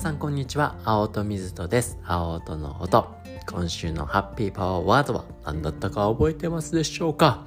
[0.00, 0.78] さんこんにちは。
[0.82, 1.98] 青戸水戸です。
[2.06, 3.06] 青戸の音。
[3.46, 7.44] 今週のハッピーパワーワードは何だったか覚えてますでしょうか？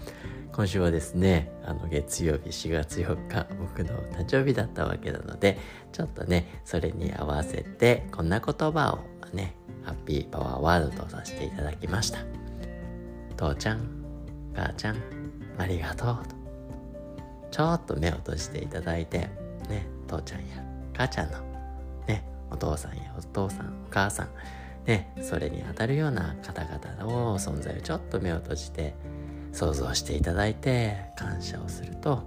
[0.52, 5.57] 今週はですねあの月曜日4月4日僕の誕生日だったわけなので
[5.91, 8.99] ちょっとねそれに合わせてこんな言葉
[9.31, 12.20] をねハッピーパワーワードとさせていただきました。
[13.35, 14.05] 父ちゃん
[14.55, 14.97] 母ちゃん
[15.57, 16.35] ありがとうと。
[17.49, 19.27] ちょっと目を閉じていただいて
[19.70, 20.63] ね父ちゃんや
[20.95, 21.40] 母ちゃんの
[22.08, 24.30] ねお父さんやお父さんお母さん
[24.85, 28.95] ねそれにあたるような方々の存在をちょっと目を閉じて
[29.52, 32.23] 想像していただいて感謝をすると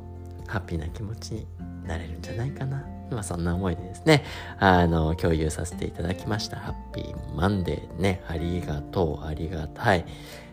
[0.46, 1.46] ハッピーな気持ちに
[1.86, 2.84] なれるんじゃないかな。
[3.10, 4.24] まあそんな思いでですね、
[4.58, 6.56] あの、共有させていただきました。
[6.56, 10.04] ハッピーマンデーね、ありがとう、ありがたい。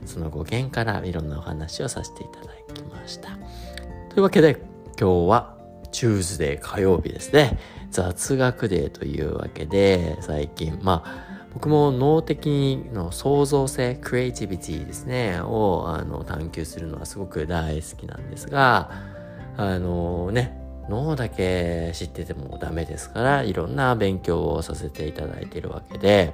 [0.05, 3.29] その語源からいろんなお話をさせていただきました。
[4.09, 4.61] というわけで、
[4.99, 5.52] 今日は
[6.03, 7.57] チューズデー火曜日ですね。
[7.89, 18.91] 雑学デーというわけで、最近、まあ、僕も脳的の創造性、クリエイティビティですね、をあの探求するのはすごく大好きなんですが、
[19.55, 26.33] あのね、脳だけ知っててもダメですから、いろんな勉強をさせていただいているわけで、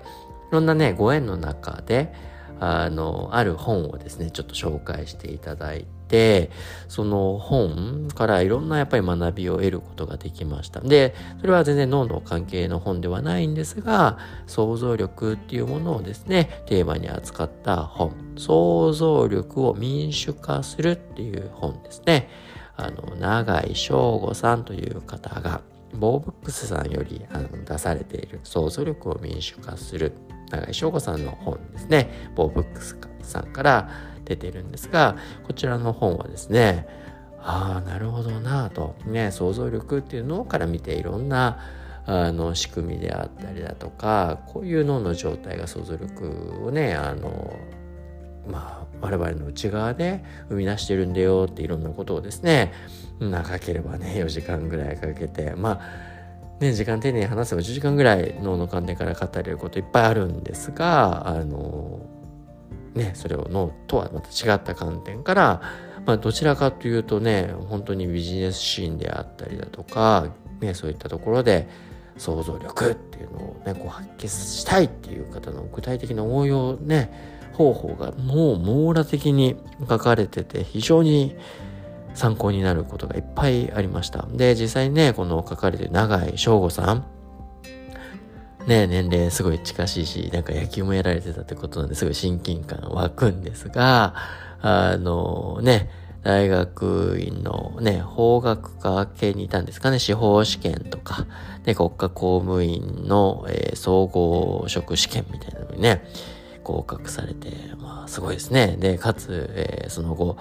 [0.50, 2.12] いろんなね、ご縁の中で、
[2.60, 6.50] あの、ある本をですね、ちょっと紹介していただいてて、
[6.88, 10.82] その本からいろんなやっぱり学びを得ることができました。
[10.82, 22.30] で、それは全然脳の関係の本ではないんですが、想像力っていうものをですね、テーマに扱った本、想像力を民主化するっていう本ですね。
[22.76, 25.62] あの、長井翔吾さんという方が、
[25.94, 30.14] ボーブックスさんよりあの出されている想像力を民主化する
[30.52, 32.32] 長井翔吾さんの本ですね。
[32.36, 33.90] ボーブックスさんから
[34.30, 36.88] 出てるんですが、こちらの本はですね、
[37.42, 41.60] ああ、なるほどなと、ね、想像力っていうのから見ていろんな
[42.06, 47.60] あの仕組みであったりだとか、こういう脳の状態が想像力をね、あの、
[48.48, 52.72] まあ、我々の内側で生み出してるんだよっていろんなことをですね、
[53.20, 56.10] 長ければね、4時間ぐらいかけて、まあ、
[56.60, 62.19] ね、時間丁寧に話せば10時間ぐらい脳の観点から語れることいっぱいあるんですが、あの、
[63.00, 65.62] ね、それを脳とはまた違った観点から、
[66.06, 70.28] まあ、どちらかというとね、本当にビジネスシーンであったりだとか、
[70.60, 71.68] ね、そういったところで
[72.18, 79.56] 想像力っていうのをね、こう発揮したいっていう方の具体的な応用ね、方法がもう網羅的に
[79.88, 81.36] 書かれてて、非常に
[82.14, 84.28] 参考になることがいっぱいありました。
[84.34, 87.06] で、実際ね、この書かれてる長井翔吾さん、
[88.70, 94.14] ね、年齢すごい近しいし、なんか野球もやられてたってことなんですごい親近感湧くんですが、
[94.62, 95.90] あのね、
[96.22, 101.26] 大学院のね、法学科系にいたんですかね、司法試験とか、
[101.66, 106.04] ね、国家公務員の、えー、総合職試験みたいなのにね、
[106.64, 107.50] 合格されて、
[107.80, 108.78] まあ、すごいですね。
[108.80, 110.38] で、かつ、えー、その後、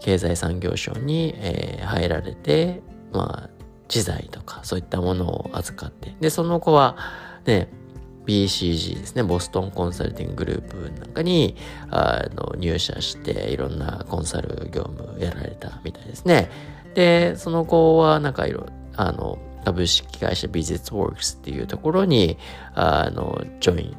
[0.00, 3.50] 経済産業省に、えー、入られて、まあ、
[3.88, 6.98] 知財とかそういったものを預かって、で、その子は、
[7.46, 7.68] ね、
[8.26, 11.56] BCG ですね、ボストンコンサルティンググループなんかに
[11.90, 16.50] あの入社していろんなコンサル業務やられたみたいですね。
[16.94, 22.38] で、その子はなんかいろ、あの、株式会社ビジネスウォークスっていうところに、
[22.74, 23.96] あの、ジョイン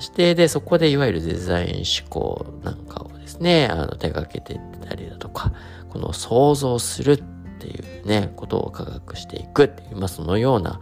[0.00, 5.52] して、で、そこでいわゆるデザイン思考なんかをですね、あの、手掛けていったりだとか、
[5.88, 7.22] この想像するっ
[7.58, 10.80] ていうね、ことを科学していくっていう、まあ、そのような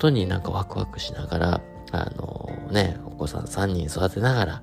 [0.00, 1.60] ことになんかワクワクしながら、
[1.92, 4.62] あのね、お子さん3人育てながら、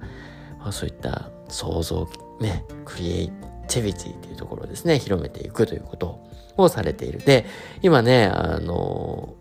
[0.58, 2.10] まあ、そういった想像、
[2.40, 3.32] ね、クリエイ
[3.68, 6.28] ティビティっていうところをですね、広めていくということ
[6.58, 7.20] をされている。
[7.20, 7.46] で、
[7.84, 9.36] 今ね、あの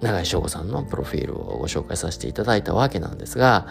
[0.00, 3.66] 長井翔吾さんのプロフィールをご紹介させていただいたわけなんですが、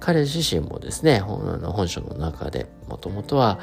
[0.00, 3.60] 彼自身もですね、本本書の中で、もともとは、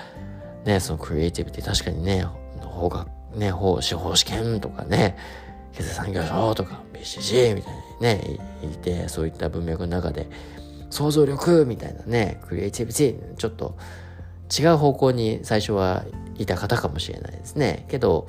[0.63, 2.25] ね、そのクリエイティビティ、確かにね、
[2.61, 5.17] 法学、ね、法、司法試験とかね、
[5.75, 10.29] 経済産業省とか BCG みたいにね、いて、そういった文脈の中で、
[10.89, 13.75] 想像力みたいなね、クリエイティビティ、ちょっと
[14.57, 16.05] 違う方向に最初は
[16.37, 17.85] いた方かもしれないですね。
[17.89, 18.27] けど、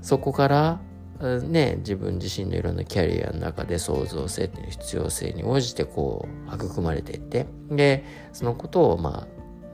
[0.00, 0.80] そこから
[1.20, 9.26] ね、自分自身のいろんなキャリアの中で創造性っていう必要性に応じてこう育まれていってでそのことをま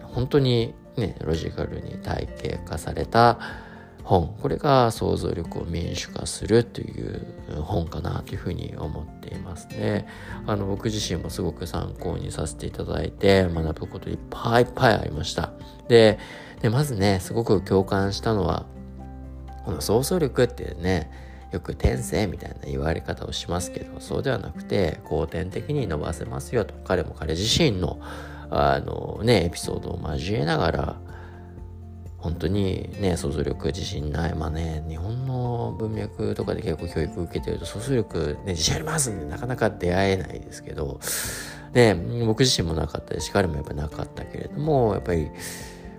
[0.02, 3.38] あ本当にねロジカルに体系化された
[4.06, 7.26] 本これが想像力を民主化するという
[7.62, 10.06] 本かなというふうに思っていますね。
[10.47, 15.50] あの僕自身もすごく参考にさせていただいて学ぶこといっぱいいっぱいありました。
[15.88, 16.20] で
[16.62, 18.67] でまずねすごく共感したのは
[19.64, 21.11] この想像力ってね
[21.50, 28.00] よく転生みたいな言われ方をしますけどそうではなくて後天的に伸ばせますよと彼も彼自身の
[28.50, 30.97] あのねエピソードを交えながら
[32.26, 34.34] 本当にね想像力自信ない。
[34.34, 40.99] まあね日本の文脈とかで結構教育受けてると想像力ね自信ありますんでなかなか出会えないですけど
[41.73, 41.94] ね
[42.26, 43.26] 僕自身もなかったです。
[43.26, 45.31] し彼もやっぱなかったけれどもやっぱり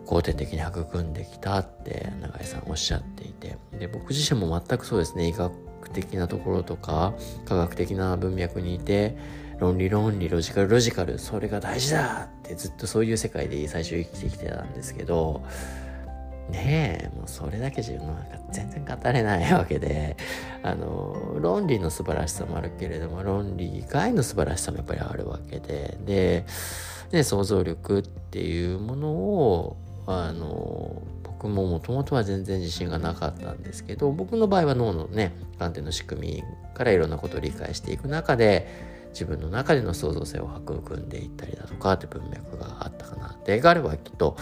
[0.05, 3.57] 後天的に育んできたって永井さんおっしゃっていて。
[3.79, 5.27] で僕自身も全くそうですね。
[5.29, 5.53] 医学
[5.93, 7.13] 的なところとか
[7.45, 9.15] 科学的な文脈にいて
[9.59, 15.43] 論理論理ロジカルロジカルそれが大事だってずっとそういう世界で最初生きてきてたんですけど
[16.49, 20.17] ねえもうそれだけじゃなんか全然語れないわけで。
[20.67, 25.97] あの論理の素晴らしさもあるけれども論理以外の素晴らしさもやっぱりあるわけで。
[26.05, 26.45] で
[27.11, 29.77] で想像力っていうものを
[30.07, 38.67] あの僕ももともとは全然自信がなかったんですけど僕の場合は脳のね観点の仕組みからいろんなことを理解していく中で
[39.11, 43.61] 自分の中での創造性を育んでいったりだとかって文脈があったかなって。
[43.61, 44.35] があればきっと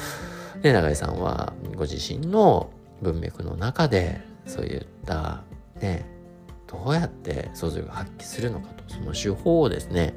[0.66, 5.44] で永井さんはご自身の文脈の中でそういった
[5.80, 6.08] ね
[6.66, 10.16] どうやって想像力を発揮するのかとその手法をですね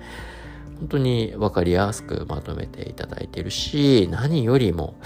[0.79, 4.99] 本当に分かりやすくまとめていただいているし何よりも、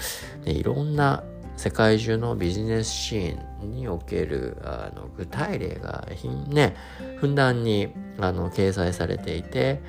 [0.45, 1.25] ね、いろんな
[1.57, 6.07] 世界中のビジネスシーンにおけるあの具体例が
[6.47, 6.77] ね
[7.17, 9.81] ふんだんにあの掲載されていて、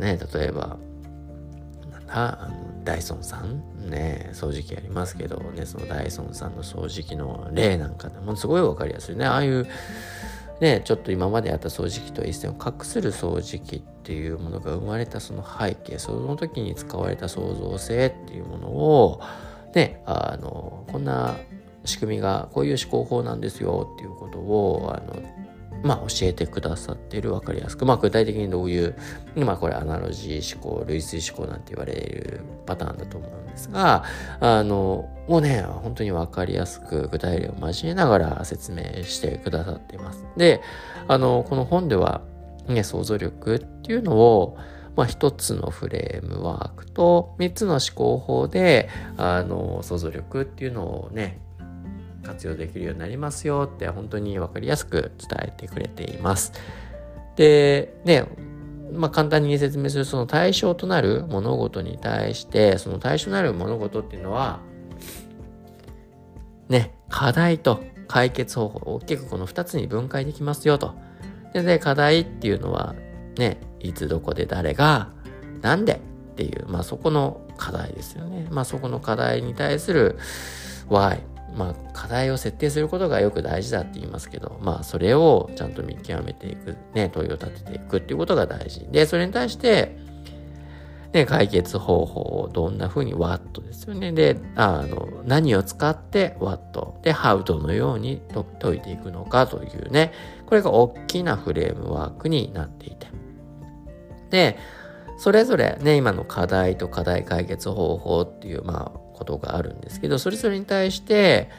[0.00, 0.78] ね、例えば
[1.90, 2.48] なんだあ
[2.84, 3.90] ダイソンさん？
[3.90, 9.26] ね掃除機ありますけどねそのダイソンさんの掃除機の例なんかでもすごい分かりやすいね。
[9.26, 9.66] ああいう
[10.60, 19.20] ね、ちょっと今までやった掃除機と一線を画する掃除機っていうものが生まれたその背景その時に使われた創造性っていうものを
[19.72, 21.36] ねあのこんな
[21.84, 25.22] 仕組みがこういう思考法なんですよっていうことをあの
[25.82, 28.96] まあ、教えてくださっている分かりやすく、まあ、具体的にどういう、
[29.36, 34.04] まあ、これアナロジー思考類推思考なんて言われるパターンだと思うんですが
[34.40, 40.24] あのもうね本当に分かりやすく具体例を交えながら説明してくださっています。
[40.36, 40.60] で
[41.06, 42.22] あのこの本では、
[42.66, 44.56] ね、想像力っていうのを
[44.96, 51.38] まあ、一つのフレームワークと三つの思考法であの想像力っていうのをね
[52.28, 56.52] 活用できるようになりますよって本当に分かりやすく伝えてくれています。
[57.36, 58.24] で、ね、
[58.92, 64.60] まあ、簡単に説明するその対象となる物事に対してその対象となる物事っていうのは
[66.68, 70.94] ね課題と解決方法大きくこの2つに分解できますよと。
[71.54, 72.94] でで課題っていうのは
[73.38, 75.10] ねいつどこで誰が
[75.62, 76.00] なんで
[76.32, 78.46] っていうまあそこの課題ですよね。
[78.50, 80.18] まあそこの課題に対する
[80.88, 81.20] why
[81.54, 88.86] まあ、課題を設定することがよく大事だって言いますけど、まあ、それをちゃんと見極めていく、ね、問いを立てていくっていうことが大事。
[88.90, 89.96] で、それに対して、
[91.12, 94.12] ね、解決方法をどんな風に What ですよね。
[94.12, 98.20] で、あの、何を使って What で How どのように
[98.60, 100.12] 解いていくのかというね、
[100.46, 103.06] これが大きなフレームワークになっていて。
[104.30, 104.58] で、
[105.18, 111.50] それぞれね、今の課題と課題解決方法っていう、まあ、ことがあるんですけど、それぞれに対して、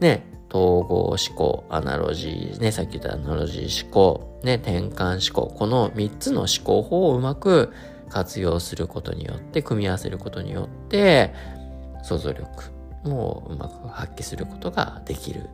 [0.00, 7.72] ね、統合思考、アナロジー、ね、さっき言ったアナロジー思考、ね、転換思考、この3つの思考法をうまく
[8.08, 11.34] 活用することによって、組み合わせることによって、
[12.02, 12.46] 想像力
[13.04, 15.48] もうまく発揮することができる。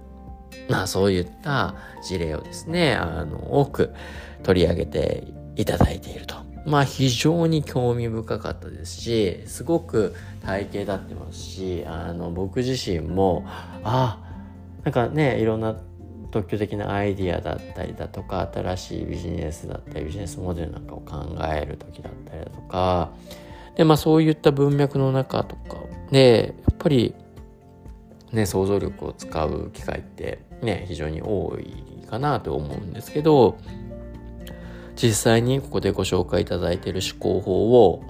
[0.68, 3.92] まあそういった事例をですね、あの、多く
[4.42, 5.24] 取り上げて
[5.56, 6.33] いただいていると。
[6.66, 13.44] まあ非常に興味深かったですし、すごく体系立ってますし、あの僕自身も、
[13.82, 14.18] あ、
[14.82, 15.76] なんかね、いろんな
[16.30, 23.12] 特許的なアイディアだったりだとか、新しいビジネスだったり、ビジネスモデルなんかを考える時だったりだとか、
[23.76, 25.76] で、まあそういった文脈の中とか
[26.10, 27.14] で、やっぱり
[28.32, 33.58] ね、想像力を使う機会ってね、非常に多いかなと思うんですけど、
[34.96, 38.02] 実際にここでご紹介いただいている思考法を、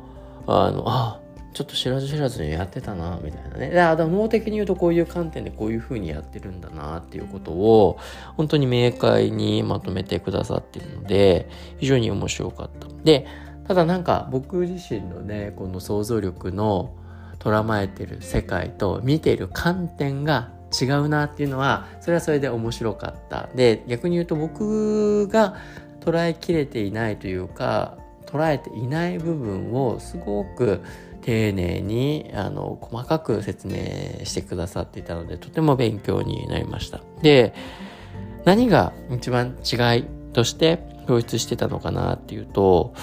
[0.47, 1.21] あの、あ、
[1.55, 3.71] ちょっと知らず知らずにやってたな、みたいなね。
[3.71, 7.99] だから脳的に言うとこういう観点でこういう風にやってるんだな、っていうことを、
[8.37, 11.49] 本当に明快にまとめてくださっているので、
[11.79, 12.89] 非常に面白かった。
[13.05, 13.27] で、
[13.67, 16.91] ただなんか僕自身のね、この想像力の
[17.39, 20.51] 捉まえてる世界と見ている観点が
[20.81, 23.49] 違うなっていうのは、それはそれで面白かった。
[23.55, 25.55] で、逆に言うと僕が
[26.05, 27.97] 捉えきれていないというか
[28.27, 30.83] 捉えていない部分をすごく
[31.23, 37.01] 丁寧にあの細かく説明してくださっていたのでとても勉強になりました。
[37.23, 37.55] で
[38.45, 42.95] 何が一番違いとして表出してたのかなっていうと、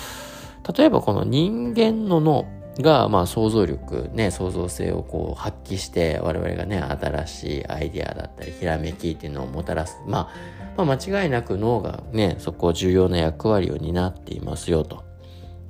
[0.77, 2.45] 例えばこの人間の脳
[2.79, 9.97] が、まあ想像力、ね、創造性をこう発揮して我々がね、新しいアイディアだったり、ひらめきっていうのをもたらす。
[10.07, 15.03] まあ、まあ間違いなく脳がね、そこ重要な役割を担っていますよと。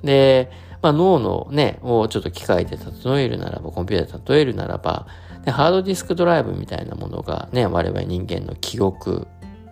[0.02, 5.06] で、まあ脳のね、をちょっと機械で例えるならば、コンピューターで例えるならば、
[5.44, 9.26] でハードディスクドライブみたいなものがね、我々人間の記憶、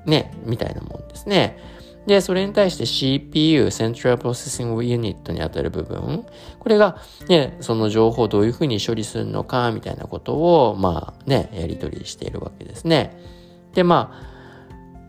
[0.06, 1.58] ね、みたいなもんですね。
[2.06, 6.24] で、それに対して CPU、Central Processing Unit にあたる部分、
[6.58, 6.96] これが、
[7.28, 13.16] ね、その情報をどういうふうに処理するのか、みたいなことを、まあね、やり取りしているわけですね。
[13.74, 14.29] で、まあ、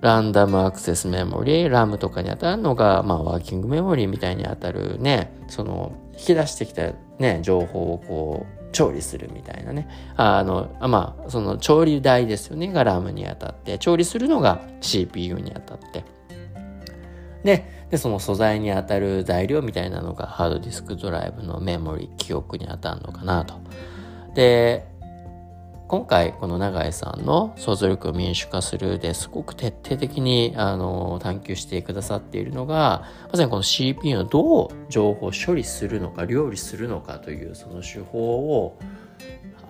[0.02, 9.88] ランダムアクセスメモリー、RAM とかにあたるのが、まあ、ワーキングメモリーみたいにあたるね、その、引き出してきたね、情報をこう、調理するみたいなね。
[10.16, 16.04] あの、まあ、その調理台ですよね、が RAM にあたって、調理するのが CPU にあたって。
[17.44, 23.54] で、で、その素材にあたる材料みたいなのがハードディスクドライブのメモリ、記憶にあたるのかなと。
[24.34, 24.91] で、
[25.92, 38.80] 今回この永井さんの想像力を民主化するですごく徹底的にあの探求してくださっているのがまさにこの CP のどう情報処理するのか料理するのかというその手法を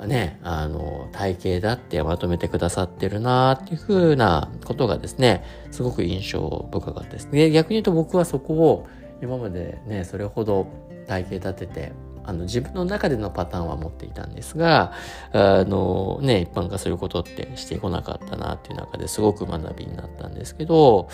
[0.05, 7.51] ね、あの、体系だってまとめてくださってるなっていうふうなことがですね、すごく印象深かったですね。
[7.51, 8.87] 逆に言うと僕はそこを
[9.21, 10.67] 今までね、それほど
[11.07, 14.93] 体系立てて、あの自分の中でのパターンは持っていたんですが、
[15.33, 21.09] あのね、一般化することってしてこなかったなっていう中ですごく学びになったんですけど、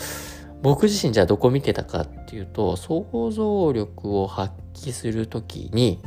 [0.62, 6.02] 僕自身じゃあどこ見てたかっていうと、想像力を発揮するときに、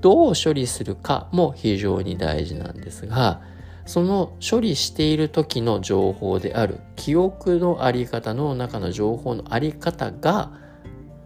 [0.00, 3.40] どう処理するかも非常に大事なんですが、
[3.86, 10.52] その処理している時の情報である記憶のあり方の中の情報のあり方が、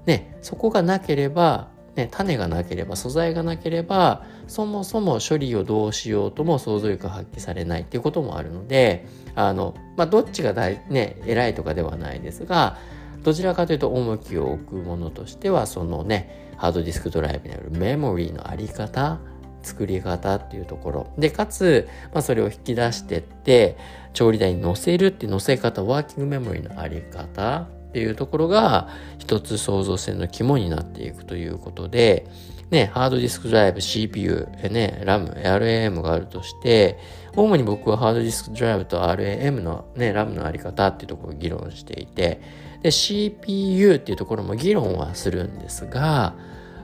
[0.06, 12.78] ね、そこがなければ、ね、種がなければ素材がなければそもそも処理をどうしようとも想像力が発揮されないっていうこともあるのであの、まあ、どっちが大、ね、偉いとかではないですが
[13.22, 19.20] どちらかというと重きを置くものとしてはそのねハードディスクドライブにあるメモリーのあり方
[19.62, 21.12] 作り方っていうところ。
[21.18, 23.76] でかつ、まあ、それを引き出してって
[24.12, 32.26] 調理台に載せるって載せ方ワーキングメモリーのあり方っていうところが一つ創造性の肝になっていくということで
[32.70, 36.98] ね、ハードディスクドライブ、CPU、ね、RAM、RAM があるとして、
[37.36, 42.40] 主に僕はハードディスクドライブと RAM のね、RAM のあり方っていうところを議論していて、
[42.82, 46.34] で、CPU っていうところも議論はするんですが、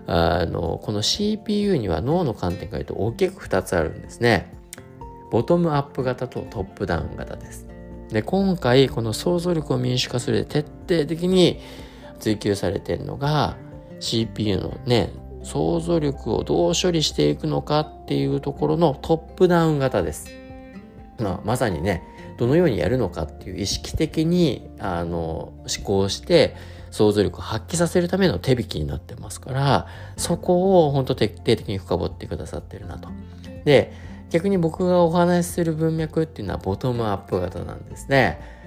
[0.06, 4.52] あの、この CPU には脳の観点から言うと大きく2つあるんですね。
[5.30, 7.67] ボトムアップ型とトップダウン型です。
[8.10, 11.60] で、今回この想像力を民主化する徹底的に
[12.18, 13.56] 追求されてるのが
[14.00, 15.12] CPU のね、
[15.42, 20.30] 想像力をどう処理していくのかっていうところのトップダウン型です。
[21.18, 22.02] まあ、まさにね、
[22.38, 26.54] どのようにやるのかっていう意識的にあの思考して
[26.90, 29.86] 想像力を発揮させるための手引きになってますから
[30.16, 33.10] そこを本当徹底的に深掘ってくださってるなと。
[33.64, 33.92] で
[34.30, 38.58] 逆に僕がお話しする文脈っていうのはボトムアップ型なんですね。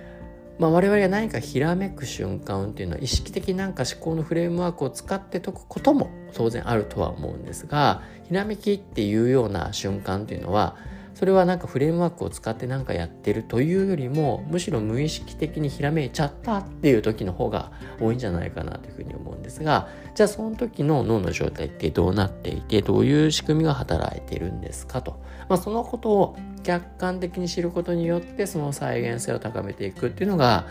[0.59, 10.75] まあ、我々が何かひらめく瞬間っていうのは意識的なんか思考のフレームワークを使って解くことも当然あるとは思うんですがひらめきっていうような瞬間っていうのは
[11.21, 30.65] それはなんかフレームワークを使って何かやってるというよりもむしろ無意識的にひらめいちゃったっていう時の方が多いんじゃないかなというふうに思うんですがじゃあその時の脳の状態ってどうなっていてどういう仕組みが働いてるんですかと、まあ、そのことを客観的に知ることによってその再現性を高めていくっていうのが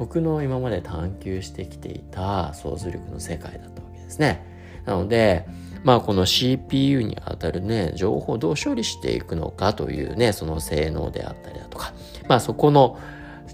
[0.00, 4.44] 僕の今まで探求してきていた想像力の世界だったわけですね。
[4.86, 5.46] なので
[5.84, 11.92] まあこの CPU にあたるね、情報をどう処理していくのかというね、その性能であったりだとか、
[12.28, 12.98] まあそこの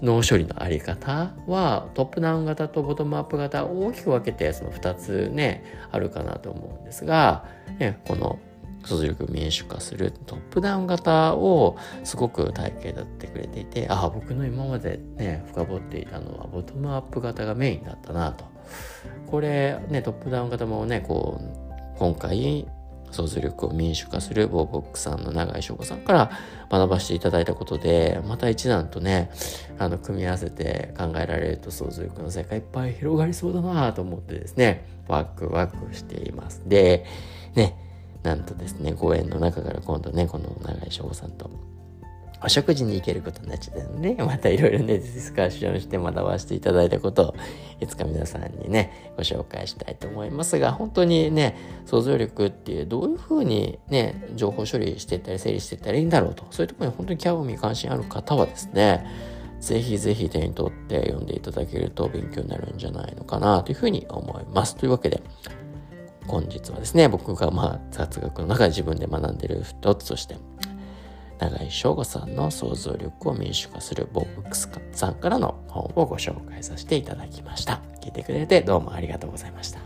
[0.01, 7.45] 脳処理のあり方はトップダウン型とボトムアップ型大きく分けてその2つね、あるかなと思うんですが、
[7.77, 8.39] ね、この
[8.85, 18.45] 想像力民主化するトップダウン型をすごく体系だってくれていてああ僕の今までね深掘っていたのはボトムアップ型がメインだったなと。
[19.27, 21.60] これねトップダウン型もねこう
[22.01, 22.67] 今回
[23.11, 26.31] 想像力を民主化するボーボックさんの永井翔子さんから
[26.67, 29.29] 学ばせていただいたことでまた一段とね
[29.77, 36.63] あの組み合わせて考えられると想像力の世界いっぱい広がりそうだなと思ってですねワクワクしています。
[36.65, 37.05] で
[37.53, 37.77] ね
[38.23, 41.51] なんとですねご縁の中から今度ねこの永井翔子さんと
[42.43, 47.35] お食事に行けることになっちゃったので、ね、 またいろいろね、ディスカッションして学ばせていただいたことを、
[47.79, 51.55] いつか皆さんにね、ご紹介したいと思いますが、本当にね、
[51.85, 59.05] 想像力っていう、どういうふうにね、情報処理していったり、整理していったらいいんだろうと、そういうところに本当に興味関心ある方はですね、
[59.59, 64.75] ぜひぜひ手に取って読んでいただけると勉強になるんじゃないのかなというふうに思います。
[64.75, 65.21] というわけで、
[66.25, 70.35] 本日はですね、僕がまあ雑学の中で自分で学んでる一つとして、
[71.41, 77.81] 永井翔吾さんの想像力を民主化するボブックスさんからの本をご紹介させていただきました。
[77.99, 79.79] 聞いてくれてどうもありがとうございました。